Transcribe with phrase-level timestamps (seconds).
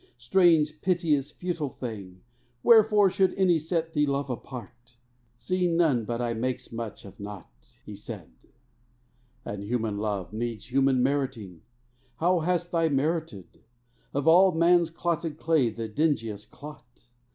[0.17, 2.21] Strange, piteous, futile thing,
[2.63, 4.95] Wherefore should any set thee love apart?
[5.37, 8.31] Seeing none but I makes much of naught" (He said),
[9.45, 11.61] "And human love needs human meriting:
[12.17, 13.59] How hast thou merited
[14.11, 17.03] Of all man's clotted clay the dingiest clot?